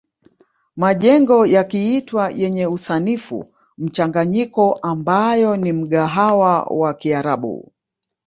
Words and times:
Majengo 0.75 1.45
yakiitwa 1.45 2.31
yenye 2.31 2.67
usanifu 2.67 3.47
mchanganyiko 3.77 4.73
ambayo 4.73 5.57
ni 5.57 5.73
mgahawa 5.73 6.63
wa 6.63 6.93
kiarabu 6.93 7.71